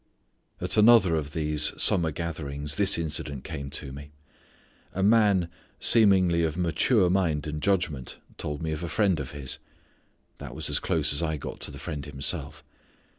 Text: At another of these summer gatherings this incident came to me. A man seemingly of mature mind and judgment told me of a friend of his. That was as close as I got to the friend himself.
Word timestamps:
At 0.59 0.77
another 0.77 1.15
of 1.15 1.31
these 1.33 1.79
summer 1.79 2.09
gatherings 2.09 2.75
this 2.75 2.97
incident 2.97 3.43
came 3.43 3.69
to 3.69 3.91
me. 3.91 4.09
A 4.95 5.03
man 5.03 5.47
seemingly 5.79 6.41
of 6.43 6.57
mature 6.57 7.07
mind 7.07 7.45
and 7.45 7.61
judgment 7.61 8.17
told 8.39 8.63
me 8.63 8.71
of 8.71 8.81
a 8.81 8.89
friend 8.89 9.19
of 9.19 9.29
his. 9.29 9.59
That 10.39 10.55
was 10.55 10.71
as 10.71 10.79
close 10.79 11.13
as 11.13 11.21
I 11.21 11.37
got 11.37 11.59
to 11.59 11.69
the 11.69 11.77
friend 11.77 12.03
himself. 12.03 12.63